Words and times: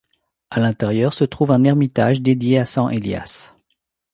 À 0.49 0.59
l'intérieur 0.59 1.13
se 1.13 1.25
trouve 1.25 1.51
un 1.51 1.63
ermitage 1.63 2.21
dédié 2.23 2.57
à 2.57 2.65
San 2.65 2.91
Elias. 2.91 3.53